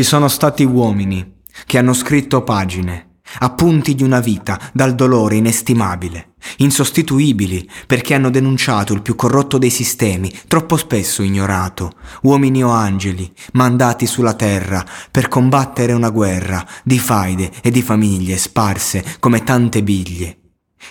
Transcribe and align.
Ci 0.00 0.06
sono 0.06 0.28
stati 0.28 0.64
uomini 0.64 1.42
che 1.66 1.76
hanno 1.76 1.92
scritto 1.92 2.42
pagine, 2.42 3.16
appunti 3.40 3.94
di 3.94 4.02
una 4.02 4.20
vita 4.20 4.58
dal 4.72 4.94
dolore 4.94 5.36
inestimabile, 5.36 6.36
insostituibili 6.56 7.68
perché 7.86 8.14
hanno 8.14 8.30
denunciato 8.30 8.94
il 8.94 9.02
più 9.02 9.14
corrotto 9.14 9.58
dei 9.58 9.68
sistemi, 9.68 10.32
troppo 10.48 10.78
spesso 10.78 11.22
ignorato, 11.22 11.92
uomini 12.22 12.64
o 12.64 12.70
angeli, 12.70 13.30
mandati 13.52 14.06
sulla 14.06 14.32
terra 14.32 14.82
per 15.10 15.28
combattere 15.28 15.92
una 15.92 16.08
guerra 16.08 16.66
di 16.82 16.98
faide 16.98 17.52
e 17.60 17.70
di 17.70 17.82
famiglie 17.82 18.38
sparse 18.38 19.04
come 19.20 19.44
tante 19.44 19.82
biglie. 19.82 20.38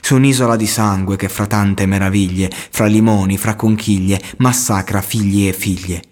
Su 0.01 0.17
un'isola 0.17 0.55
di 0.55 0.67
sangue 0.67 1.15
che 1.15 1.29
fra 1.29 1.47
tante 1.47 1.87
meraviglie, 1.87 2.51
fra 2.69 2.85
limoni, 2.85 3.39
fra 3.39 3.55
conchiglie, 3.55 4.21
massacra 4.37 5.01
figli 5.01 5.47
e 5.47 5.53
figlie 5.53 6.03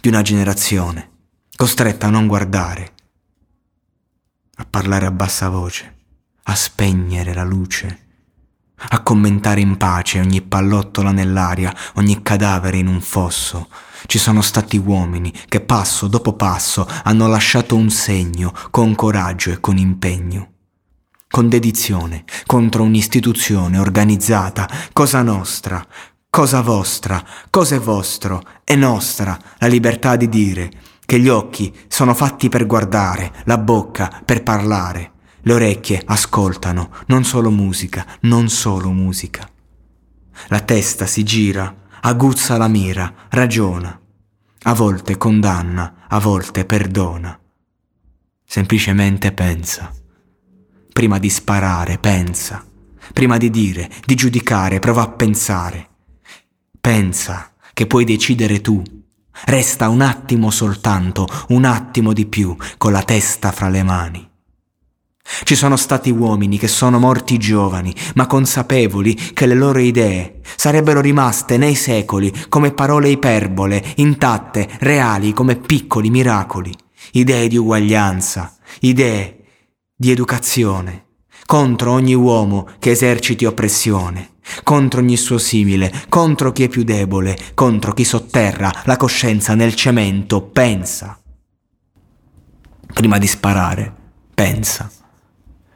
di 0.00 0.08
una 0.08 0.22
generazione 0.22 1.10
costretta 1.56 2.08
a 2.08 2.10
non 2.10 2.26
guardare, 2.26 2.92
a 4.56 4.66
parlare 4.68 5.06
a 5.06 5.10
bassa 5.10 5.48
voce, 5.48 5.96
a 6.44 6.54
spegnere 6.54 7.32
la 7.32 7.44
luce, 7.44 8.04
a 8.90 9.00
commentare 9.02 9.60
in 9.60 9.78
pace 9.78 10.20
ogni 10.20 10.42
pallottola 10.42 11.12
nell'aria, 11.12 11.74
ogni 11.94 12.22
cadavere 12.22 12.76
in 12.76 12.88
un 12.88 13.00
fosso. 13.00 13.70
Ci 14.04 14.18
sono 14.18 14.42
stati 14.42 14.76
uomini 14.76 15.32
che 15.48 15.62
passo 15.62 16.08
dopo 16.08 16.34
passo 16.34 16.86
hanno 17.04 17.26
lasciato 17.26 17.74
un 17.74 17.88
segno 17.88 18.52
con 18.70 18.94
coraggio 18.94 19.50
e 19.50 19.58
con 19.58 19.78
impegno. 19.78 20.50
Con 21.28 21.48
dedizione 21.48 22.24
contro 22.44 22.82
un'istituzione 22.82 23.78
organizzata, 23.78 24.68
cosa 24.92 25.22
nostra, 25.22 25.84
cosa 26.28 26.60
vostra, 26.60 27.24
cosa 27.48 27.76
è 27.76 27.80
vostro, 27.80 28.42
è 28.62 28.74
nostra 28.74 29.38
la 29.58 29.66
libertà 29.66 30.16
di 30.16 30.28
dire, 30.28 30.70
che 31.06 31.20
gli 31.20 31.28
occhi 31.28 31.72
sono 31.86 32.12
fatti 32.12 32.48
per 32.48 32.66
guardare, 32.66 33.32
la 33.44 33.56
bocca 33.56 34.20
per 34.24 34.42
parlare, 34.42 35.12
le 35.42 35.52
orecchie 35.52 36.02
ascoltano, 36.04 36.90
non 37.06 37.24
solo 37.24 37.50
musica, 37.50 38.04
non 38.22 38.48
solo 38.48 38.90
musica. 38.90 39.48
La 40.48 40.60
testa 40.60 41.06
si 41.06 41.22
gira, 41.22 41.84
aguzza 42.00 42.56
la 42.56 42.66
mira, 42.66 43.14
ragiona, 43.30 43.98
a 44.62 44.74
volte 44.74 45.16
condanna, 45.16 46.04
a 46.08 46.18
volte 46.18 46.64
perdona. 46.64 47.38
Semplicemente 48.44 49.30
pensa. 49.30 49.92
Prima 50.92 51.18
di 51.18 51.30
sparare, 51.30 51.98
pensa. 51.98 52.64
Prima 53.12 53.36
di 53.36 53.48
dire, 53.50 53.88
di 54.04 54.16
giudicare, 54.16 54.80
prova 54.80 55.02
a 55.02 55.08
pensare. 55.10 55.88
Pensa 56.80 57.52
che 57.72 57.86
puoi 57.86 58.04
decidere 58.04 58.60
tu 58.60 58.82
Resta 59.44 59.88
un 59.88 60.00
attimo 60.00 60.50
soltanto, 60.50 61.26
un 61.48 61.64
attimo 61.64 62.12
di 62.12 62.26
più, 62.26 62.56
con 62.78 62.92
la 62.92 63.02
testa 63.02 63.52
fra 63.52 63.68
le 63.68 63.82
mani. 63.82 64.30
Ci 65.42 65.54
sono 65.54 65.76
stati 65.76 66.10
uomini 66.10 66.56
che 66.56 66.68
sono 66.68 66.98
morti 66.98 67.36
giovani, 67.36 67.94
ma 68.14 68.26
consapevoli 68.26 69.14
che 69.34 69.46
le 69.46 69.54
loro 69.54 69.80
idee 69.80 70.40
sarebbero 70.56 71.00
rimaste 71.00 71.56
nei 71.58 71.74
secoli 71.74 72.32
come 72.48 72.72
parole 72.72 73.08
iperbole, 73.08 73.84
intatte, 73.96 74.68
reali 74.80 75.32
come 75.32 75.56
piccoli 75.56 76.10
miracoli, 76.10 76.72
idee 77.12 77.48
di 77.48 77.56
uguaglianza, 77.56 78.56
idee 78.80 79.44
di 79.94 80.10
educazione, 80.10 81.06
contro 81.44 81.92
ogni 81.92 82.14
uomo 82.14 82.68
che 82.78 82.90
eserciti 82.90 83.44
oppressione, 83.44 84.35
contro 84.62 85.00
ogni 85.00 85.16
suo 85.16 85.38
simile, 85.38 85.92
contro 86.08 86.52
chi 86.52 86.64
è 86.64 86.68
più 86.68 86.84
debole, 86.84 87.38
contro 87.54 87.92
chi 87.92 88.04
sotterra 88.04 88.72
la 88.84 88.96
coscienza 88.96 89.54
nel 89.54 89.74
cemento, 89.74 90.42
pensa. 90.42 91.18
Prima 92.92 93.18
di 93.18 93.26
sparare, 93.26 93.94
pensa. 94.34 94.90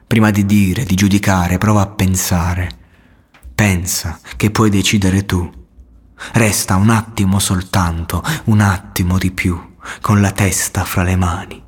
Prima 0.07 0.31
di 0.31 0.45
dire, 0.47 0.85
di 0.85 0.95
giudicare, 0.95 1.59
prova 1.59 1.83
a 1.83 1.87
pensare. 1.87 2.79
Pensa 3.55 4.19
che 4.37 4.51
puoi 4.51 4.71
decidere 4.71 5.25
tu. 5.27 5.49
Resta 6.33 6.77
un 6.77 6.91
attimo 6.91 7.39
soltanto, 7.39 8.23
un 8.45 8.61
attimo 8.61 9.19
di 9.19 9.31
più, 9.31 9.77
con 10.01 10.21
la 10.21 10.33
testa 10.33 10.85
fra 10.85 11.03
le 11.03 11.17
mani. 11.17 11.63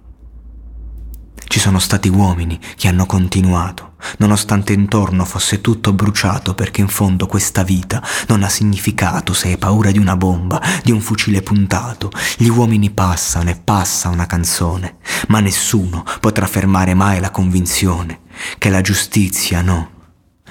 Ci 1.47 1.61
sono 1.61 1.79
stati 1.79 2.09
uomini 2.09 2.59
che 2.77 2.89
hanno 2.89 3.07
continuato, 3.07 3.92
nonostante 4.19 4.73
intorno 4.73 5.25
fosse 5.25 5.61
tutto 5.61 5.93
bruciato 5.93 6.55
perché 6.55 6.81
in 6.81 6.89
fondo 6.89 7.27
questa 7.27 7.63
vita 7.63 8.03
non 8.29 8.43
ha 8.43 8.49
significato 8.49 9.33
se 9.33 9.49
hai 9.49 9.59
paura 9.59 9.91
di 9.91 9.99
una 9.99 10.17
bomba, 10.17 10.61
di 10.83 10.91
un 10.91 11.01
fucile 11.01 11.43
puntato. 11.43 12.11
Gli 12.37 12.49
uomini 12.49 12.91
passano 12.91 13.51
e 13.51 13.57
passa 13.63 14.09
una 14.09 14.27
canzone, 14.27 14.97
ma 15.29 15.41
nessuno 15.41 16.05
potrà 16.21 16.47
fermare 16.47 16.95
mai 16.95 17.21
la 17.21 17.31
convinzione 17.31 18.21
che 18.59 18.71
la 18.71 18.81
giustizia 18.81 19.63
no, 19.63 19.91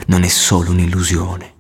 non 0.08 0.24
è 0.24 0.28
solo 0.28 0.72
un'illusione. 0.72 1.51